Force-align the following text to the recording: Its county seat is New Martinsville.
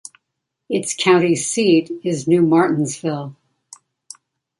Its 0.67 0.95
county 0.95 1.35
seat 1.35 1.91
is 2.03 2.27
New 2.27 2.41
Martinsville. 2.41 3.35